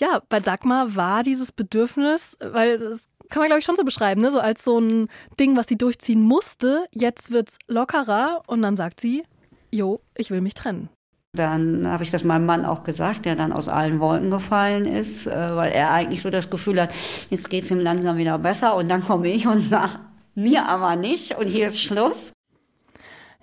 [0.00, 4.20] ja, bei Dagmar war dieses Bedürfnis, weil das kann man glaube ich schon so beschreiben,
[4.20, 4.30] ne?
[4.30, 5.08] so als so ein
[5.38, 6.86] Ding, was sie durchziehen musste.
[6.92, 9.24] Jetzt wird's lockerer und dann sagt sie,
[9.70, 10.88] jo, ich will mich trennen.
[11.34, 15.26] Dann habe ich das meinem Mann auch gesagt, der dann aus allen Wolken gefallen ist,
[15.26, 16.94] äh, weil er eigentlich so das Gefühl hat,
[17.28, 20.00] jetzt geht es ihm langsam wieder besser und dann komme ich und sage,
[20.34, 22.32] mir aber nicht und hier ist Schluss.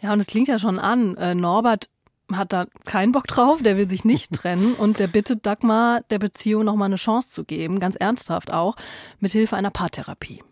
[0.01, 1.15] Ja, und es klingt ja schon an.
[1.17, 1.89] Äh, Norbert
[2.33, 6.19] hat da keinen Bock drauf, der will sich nicht trennen und der bittet Dagmar, der
[6.19, 8.75] Beziehung nochmal eine Chance zu geben, ganz ernsthaft auch,
[9.19, 10.43] mit Hilfe einer Paartherapie.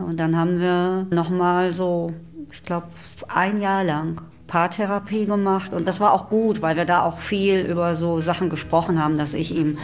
[0.00, 2.12] Und dann haben wir nochmal so,
[2.52, 2.86] ich glaube,
[3.34, 7.60] ein Jahr lang Paartherapie gemacht und das war auch gut, weil wir da auch viel
[7.60, 9.76] über so Sachen gesprochen haben, dass ich ihm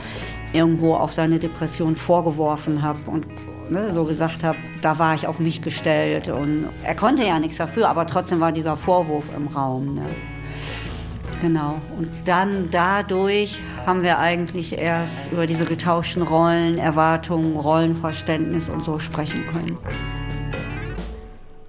[0.52, 3.26] irgendwo auch seine Depression vorgeworfen habe und
[3.70, 7.56] ne, so gesagt habe, da war ich auf mich gestellt und er konnte ja nichts
[7.56, 9.96] dafür, aber trotzdem war dieser Vorwurf im Raum.
[9.96, 10.06] Ne.
[11.40, 11.80] Genau.
[11.98, 18.98] Und dann dadurch haben wir eigentlich erst über diese getauschten Rollen, Erwartungen, Rollenverständnis und so
[18.98, 19.78] sprechen können.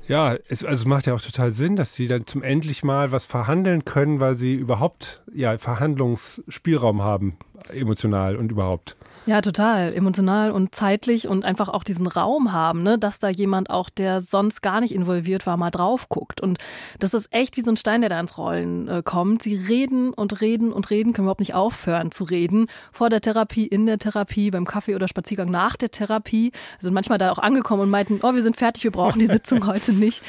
[0.08, 3.26] Ja, es also macht ja auch total Sinn, dass sie dann zum endlich mal was
[3.26, 7.38] verhandeln können, weil sie überhaupt ja Verhandlungsspielraum haben,
[7.74, 8.96] emotional und überhaupt.
[9.26, 9.92] Ja, total.
[9.94, 14.22] Emotional und zeitlich und einfach auch diesen Raum haben, ne, dass da jemand auch, der
[14.22, 16.42] sonst gar nicht involviert war, mal drauf guckt.
[16.42, 16.60] Und
[17.00, 19.42] das ist echt wie so ein Stein, der da ins Rollen äh, kommt.
[19.42, 22.68] Sie reden und reden und reden, können überhaupt nicht aufhören zu reden.
[22.92, 26.52] Vor der Therapie, in der Therapie, beim Kaffee oder Spaziergang nach der Therapie.
[26.80, 29.66] Sind manchmal da auch angekommen und meinten, oh, wir sind fertig, wir brauchen die Sitzung
[29.68, 30.22] heute nicht.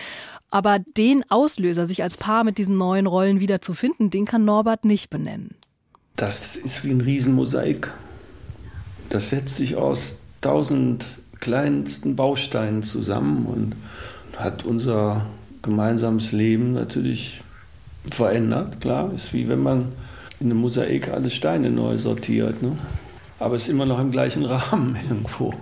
[0.51, 4.47] Aber den Auslöser, sich als Paar mit diesen neuen Rollen wieder zu finden, den kann
[4.47, 5.57] Norbert nicht benennen.
[6.15, 7.93] Das ist wie ein Riesenmosaik.
[9.09, 11.05] Das setzt sich aus tausend
[11.41, 13.75] kleinsten Bausteinen zusammen und
[14.39, 15.27] hat unser
[15.63, 17.43] gemeinsames Leben natürlich
[18.11, 18.81] verändert.
[18.81, 19.93] Klar, ist wie wenn man
[20.41, 22.63] in einem Mosaik alle Steine neu sortiert.
[22.63, 22.73] Ne?
[23.39, 25.55] Aber es ist immer noch im gleichen Rahmen irgendwo.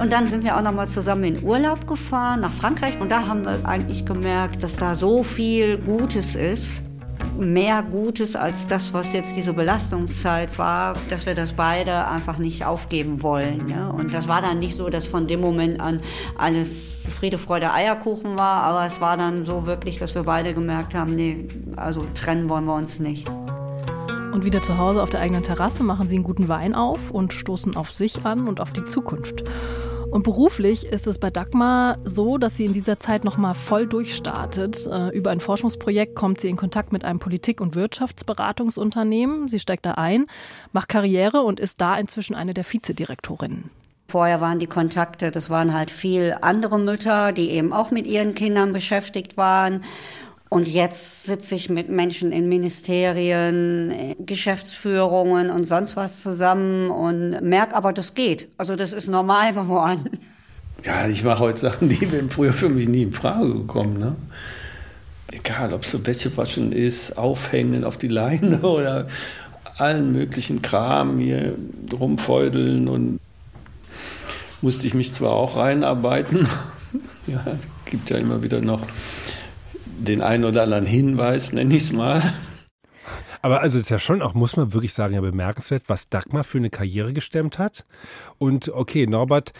[0.00, 3.26] Und dann sind wir auch noch mal zusammen in Urlaub gefahren nach Frankreich und da
[3.26, 6.82] haben wir eigentlich gemerkt, dass da so viel Gutes ist
[7.42, 12.64] mehr Gutes als das, was jetzt diese Belastungszeit war, dass wir das beide einfach nicht
[12.64, 13.68] aufgeben wollen.
[13.68, 13.88] Ja?
[13.88, 16.00] Und das war dann nicht so, dass von dem Moment an
[16.38, 16.70] alles
[17.10, 21.14] Friede, Freude, Eierkuchen war, aber es war dann so wirklich, dass wir beide gemerkt haben,
[21.14, 23.28] nee, also trennen wollen wir uns nicht.
[24.32, 27.34] Und wieder zu Hause auf der eigenen Terrasse machen sie einen guten Wein auf und
[27.34, 29.44] stoßen auf sich an und auf die Zukunft.
[30.12, 34.86] Und beruflich ist es bei Dagmar so, dass sie in dieser Zeit nochmal voll durchstartet.
[34.86, 39.48] Äh, über ein Forschungsprojekt kommt sie in Kontakt mit einem Politik- und Wirtschaftsberatungsunternehmen.
[39.48, 40.26] Sie steigt da ein,
[40.72, 43.70] macht Karriere und ist da inzwischen eine der Vizedirektorinnen.
[44.06, 48.34] Vorher waren die Kontakte, das waren halt viel andere Mütter, die eben auch mit ihren
[48.34, 49.82] Kindern beschäftigt waren.
[50.52, 57.74] Und jetzt sitze ich mit Menschen in Ministerien, Geschäftsführungen und sonst was zusammen und merke
[57.74, 58.48] aber, das geht.
[58.58, 60.10] Also das ist normal geworden.
[60.84, 63.98] Ja, ich mache heute Sachen, die wären früher für mich nie in Frage gekommen.
[63.98, 64.14] Ne?
[65.28, 69.06] Egal, ob es so Wäsche waschen ist, aufhängen auf die Leine oder
[69.78, 71.54] allen möglichen Kram hier
[71.98, 73.20] rumfeudeln und
[74.60, 76.46] musste ich mich zwar auch reinarbeiten.
[77.26, 77.42] ja,
[77.86, 78.82] gibt ja immer wieder noch
[80.02, 82.22] den einen oder anderen Hinweis, nenne ich es mal.
[83.44, 86.58] Aber also ist ja schon auch, muss man wirklich sagen, ja bemerkenswert, was Dagmar für
[86.58, 87.84] eine Karriere gestemmt hat.
[88.38, 89.52] Und okay, Norbert,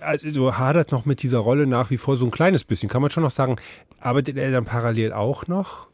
[0.00, 3.10] also hadert noch mit dieser Rolle nach wie vor so ein kleines bisschen, kann man
[3.10, 3.56] schon noch sagen.
[4.00, 5.86] Arbeitet er dann parallel auch noch?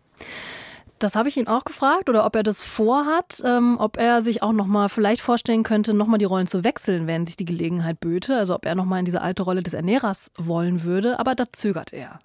[0.99, 4.43] Das habe ich ihn auch gefragt oder ob er das vorhat, ähm, ob er sich
[4.43, 7.45] auch noch mal vielleicht vorstellen könnte, noch mal die Rollen zu wechseln, wenn sich die
[7.45, 8.39] Gelegenheit böte.
[8.39, 11.45] Also ob er noch mal in diese alte Rolle des Ernährers wollen würde, aber da
[11.53, 12.19] zögert er.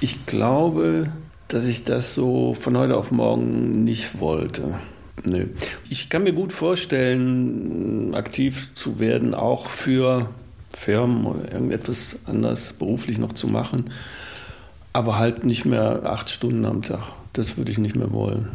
[0.00, 1.12] Ich glaube,
[1.48, 4.78] dass ich das so von heute auf morgen nicht wollte.
[5.24, 5.46] Nö.
[5.90, 10.28] Ich kann mir gut vorstellen, aktiv zu werden, auch für
[10.74, 13.90] Firmen oder irgendetwas anderes beruflich noch zu machen,
[14.92, 17.02] aber halt nicht mehr acht Stunden am Tag.
[17.34, 18.48] Das würde ich nicht mehr wollen.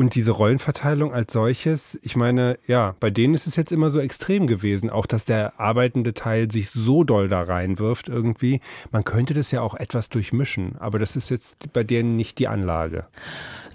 [0.00, 4.00] Und diese Rollenverteilung als solches, ich meine, ja, bei denen ist es jetzt immer so
[4.00, 8.62] extrem gewesen, auch dass der arbeitende Teil sich so doll da reinwirft irgendwie.
[8.90, 12.48] Man könnte das ja auch etwas durchmischen, aber das ist jetzt bei denen nicht die
[12.48, 13.08] Anlage.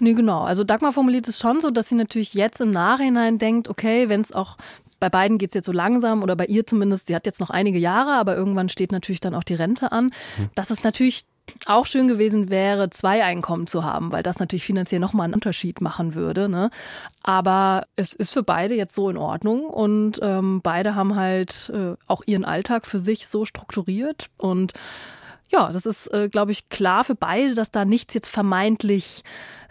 [0.00, 0.42] Nee, genau.
[0.42, 4.20] Also Dagmar formuliert es schon so, dass sie natürlich jetzt im Nachhinein denkt, okay, wenn
[4.20, 4.56] es auch
[4.98, 7.50] bei beiden geht es jetzt so langsam oder bei ihr zumindest, sie hat jetzt noch
[7.50, 10.48] einige Jahre, aber irgendwann steht natürlich dann auch die Rente an, hm.
[10.56, 11.24] dass es natürlich
[11.66, 15.80] auch schön gewesen wäre, zwei Einkommen zu haben, weil das natürlich finanziell nochmal einen Unterschied
[15.80, 16.48] machen würde.
[16.48, 16.70] Ne?
[17.22, 21.94] Aber es ist für beide jetzt so in Ordnung und ähm, beide haben halt äh,
[22.06, 24.72] auch ihren Alltag für sich so strukturiert und
[25.48, 29.22] ja, das ist, äh, glaube ich, klar für beide, dass da nichts jetzt vermeintlich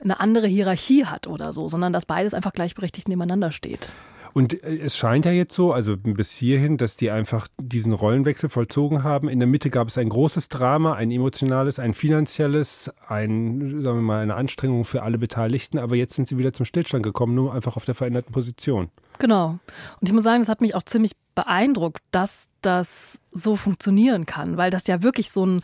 [0.02, 3.92] eine andere Hierarchie hat oder so, sondern dass beides einfach gleichberechtigt nebeneinander steht.
[4.36, 8.50] Und äh, es scheint ja jetzt so, also bis hierhin, dass die einfach diesen Rollenwechsel
[8.50, 9.30] vollzogen haben.
[9.30, 14.02] In der Mitte gab es ein großes Drama, ein emotionales, ein finanzielles, ein, sagen wir
[14.02, 15.80] mal, eine Anstrengung für alle Beteiligten.
[15.80, 18.89] Aber jetzt sind sie wieder zum Stillstand gekommen, nur einfach auf der veränderten Position.
[19.19, 19.58] Genau.
[20.02, 24.58] Und ich muss sagen, das hat mich auch ziemlich beeindruckt, dass das so funktionieren kann,
[24.58, 25.62] weil das ja wirklich so ein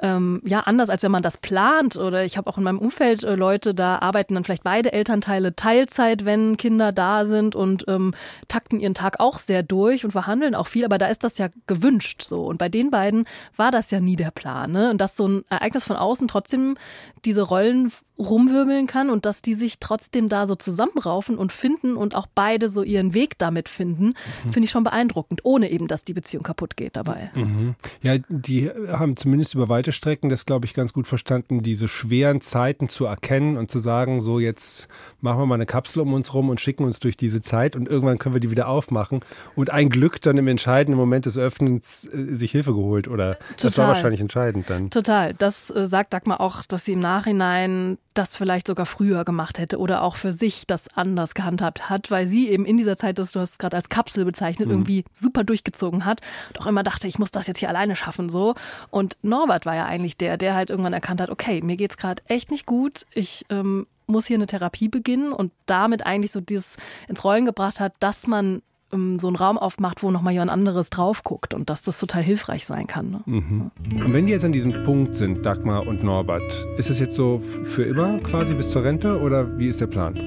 [0.00, 1.96] ähm, ja anders, als wenn man das plant.
[1.96, 5.56] Oder ich habe auch in meinem Umfeld äh, Leute, da arbeiten dann vielleicht beide Elternteile
[5.56, 8.14] Teilzeit, wenn Kinder da sind und ähm,
[8.46, 10.84] takten ihren Tag auch sehr durch und verhandeln auch viel.
[10.84, 12.46] Aber da ist das ja gewünscht so.
[12.46, 13.26] Und bei den beiden
[13.56, 14.70] war das ja nie der Plan.
[14.70, 14.90] Ne?
[14.90, 16.76] Und dass so ein Ereignis von außen trotzdem
[17.24, 22.14] diese Rollen rumwirbeln kann und dass die sich trotzdem da so zusammenraufen und finden und
[22.14, 24.52] auch beide so ihren Weg damit finden, mhm.
[24.52, 27.30] finde ich schon beeindruckend, ohne eben, dass die Beziehung kaputt geht dabei.
[27.34, 27.74] Mhm.
[28.02, 32.40] Ja, die haben zumindest über weite Strecken das, glaube ich, ganz gut verstanden, diese schweren
[32.40, 34.88] Zeiten zu erkennen und zu sagen, so jetzt
[35.20, 37.88] machen wir mal eine Kapsel um uns rum und schicken uns durch diese Zeit und
[37.88, 39.20] irgendwann können wir die wieder aufmachen
[39.54, 43.56] und ein Glück dann im entscheidenden Moment des Öffnens äh, sich Hilfe geholt oder Total.
[43.62, 44.90] das war wahrscheinlich entscheidend dann.
[44.90, 45.34] Total.
[45.34, 49.78] Das äh, sagt Dagmar auch, dass sie im Nachhinein das vielleicht sogar früher gemacht hätte
[49.78, 53.30] oder auch für sich das anders gehandhabt hat, weil sie eben in dieser Zeit, das
[53.30, 54.74] du hast gerade als Kapsel bezeichnet, mhm.
[54.74, 58.28] irgendwie super durchgezogen hat und auch immer dachte, ich muss das jetzt hier alleine schaffen
[58.28, 58.54] so.
[58.90, 62.22] Und Norbert war ja eigentlich der, der halt irgendwann erkannt hat, okay, mir geht's gerade
[62.26, 66.76] echt nicht gut, ich ähm, muss hier eine Therapie beginnen und damit eigentlich so dieses
[67.08, 70.90] ins Rollen gebracht hat, dass man ähm, so einen Raum aufmacht, wo nochmal jemand anderes
[70.90, 73.10] drauf guckt und dass das total hilfreich sein kann.
[73.10, 73.20] Ne?
[73.26, 73.70] Mhm.
[73.92, 77.42] Und wenn die jetzt an diesem Punkt sind, Dagmar und Norbert, ist das jetzt so
[77.64, 80.18] für immer quasi bis zur Rente oder wie ist der Plan?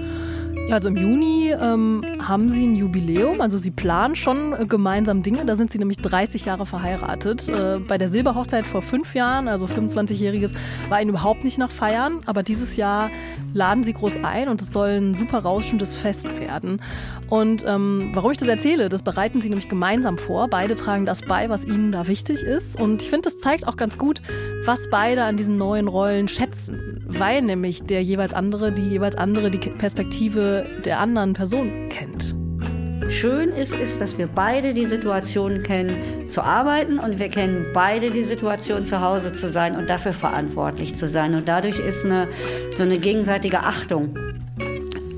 [0.71, 5.21] Ja, also im Juni ähm, haben sie ein Jubiläum, also sie planen schon äh, gemeinsam
[5.21, 5.43] Dinge.
[5.43, 7.49] Da sind sie nämlich 30 Jahre verheiratet.
[7.49, 10.53] Äh, bei der Silberhochzeit vor fünf Jahren, also 25-jähriges,
[10.88, 12.21] war ihnen überhaupt nicht nach Feiern.
[12.25, 13.10] Aber dieses Jahr
[13.53, 16.81] laden sie groß ein und es soll ein super rauschendes Fest werden.
[17.27, 20.47] Und ähm, warum ich das erzähle, das bereiten sie nämlich gemeinsam vor.
[20.47, 22.79] Beide tragen das bei, was ihnen da wichtig ist.
[22.79, 24.21] Und ich finde, das zeigt auch ganz gut,
[24.65, 27.04] was beide an diesen neuen Rollen schätzen.
[27.08, 32.36] Weil nämlich der jeweils andere, die jeweils andere die Perspektive der anderen Person kennt.
[33.10, 38.10] Schön ist, ist, dass wir beide die Situation kennen, zu arbeiten und wir kennen beide
[38.10, 41.36] die Situation, zu Hause zu sein und dafür verantwortlich zu sein.
[41.36, 42.30] Und dadurch ist eine,
[42.78, 44.15] so eine gegenseitige Achtung.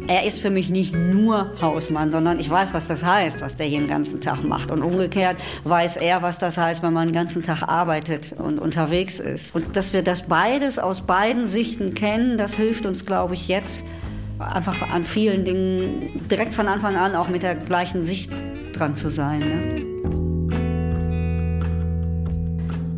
[0.08, 3.68] Er ist für mich nicht nur Hausmann, sondern ich weiß, was das heißt, was der
[3.68, 4.70] hier den ganzen Tag macht.
[4.70, 9.20] Und umgekehrt weiß er, was das heißt, wenn man den ganzen Tag arbeitet und unterwegs
[9.20, 9.56] ist.
[9.56, 13.84] Und dass wir das beides aus beiden Sichten kennen, das hilft uns, glaube ich, jetzt
[14.40, 18.32] einfach an vielen Dingen direkt von Anfang an auch mit der gleichen Sicht
[18.74, 19.40] dran zu sein.
[19.40, 20.23] Ne?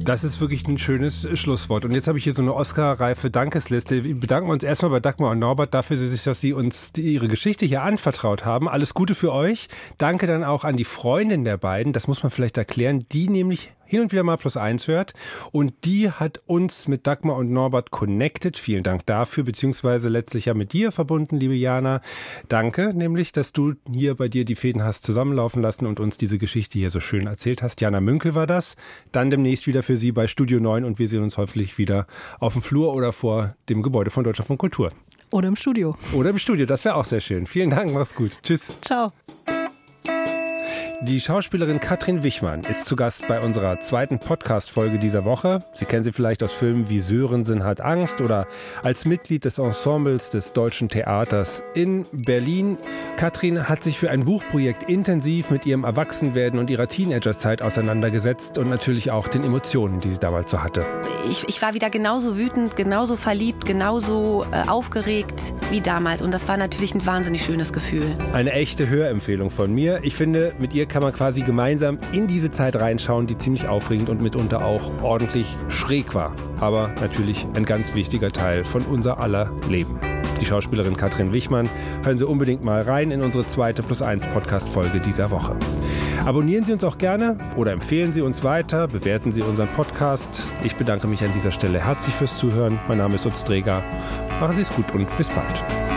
[0.06, 1.84] Das ist wirklich ein schönes Schlusswort.
[1.84, 4.04] Und jetzt habe ich hier so eine Oscar-reife Dankesliste.
[4.04, 7.82] Wir bedanken uns erstmal bei Dagmar und Norbert dafür, dass sie uns ihre Geschichte hier
[7.82, 8.70] anvertraut haben.
[8.70, 9.68] Alles Gute für euch.
[9.98, 11.92] Danke dann auch an die Freundin der beiden.
[11.92, 13.08] Das muss man vielleicht erklären.
[13.12, 15.14] Die nämlich hin und wieder mal plus eins hört.
[15.52, 18.58] Und die hat uns mit Dagmar und Norbert connected.
[18.58, 22.02] Vielen Dank dafür, beziehungsweise letztlich ja mit dir verbunden, liebe Jana.
[22.48, 26.38] Danke, nämlich, dass du hier bei dir die Fäden hast zusammenlaufen lassen und uns diese
[26.38, 27.82] Geschichte hier so schön erzählt hast.
[27.82, 28.76] Jana Münkel war das.
[29.12, 32.08] Dann demnächst wieder für Sie bei Studio 9 und wir sehen uns hoffentlich wieder
[32.40, 34.92] auf dem Flur oder vor dem Gebäude von Deutschland von Kultur.
[35.32, 35.98] Oder im Studio.
[36.14, 37.46] Oder im Studio, das wäre auch sehr schön.
[37.46, 38.40] Vielen Dank, mach's gut.
[38.44, 38.80] Tschüss.
[38.82, 39.12] Ciao.
[41.02, 45.60] Die Schauspielerin Katrin Wichmann ist zu Gast bei unserer zweiten Podcast-Folge dieser Woche.
[45.74, 48.48] Sie kennen sie vielleicht aus Filmen wie Sörensen hat Angst oder
[48.82, 52.78] als Mitglied des Ensembles des Deutschen Theaters in Berlin.
[53.18, 58.70] Katrin hat sich für ein Buchprojekt intensiv mit ihrem Erwachsenwerden und ihrer Teenagerzeit auseinandergesetzt und
[58.70, 60.86] natürlich auch den Emotionen, die sie damals so hatte.
[61.30, 66.22] Ich, ich war wieder genauso wütend, genauso verliebt, genauso äh, aufgeregt wie damals.
[66.22, 68.06] Und das war natürlich ein wahnsinnig schönes Gefühl.
[68.34, 70.00] Eine echte Hörempfehlung von mir.
[70.04, 74.10] Ich finde, mit ihr kann man quasi gemeinsam in diese Zeit reinschauen, die ziemlich aufregend
[74.10, 76.34] und mitunter auch ordentlich schräg war.
[76.60, 79.98] Aber natürlich ein ganz wichtiger Teil von unser aller Leben.
[80.40, 81.70] Die Schauspielerin Katrin Wichmann.
[82.04, 85.56] Hören Sie unbedingt mal rein in unsere zweite Plus 1 Podcast-Folge dieser Woche.
[86.26, 90.42] Abonnieren Sie uns auch gerne oder empfehlen Sie uns weiter, bewerten Sie unseren Podcast.
[90.64, 92.80] Ich bedanke mich an dieser Stelle herzlich fürs Zuhören.
[92.88, 93.84] Mein Name ist Utz Dreger.
[94.40, 95.95] Machen Sie es gut und bis bald.